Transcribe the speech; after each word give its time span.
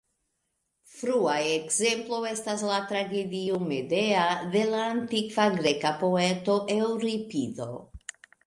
Frua 0.93 1.35
ekzemplo 1.49 2.21
estas 2.29 2.63
la 2.71 2.79
tragedio 2.93 3.59
"Medea" 3.67 4.25
de 4.57 4.65
la 4.73 4.81
antikva 4.97 5.49
greka 5.61 5.93
poeto 6.03 6.57
Eŭripido. 6.79 7.73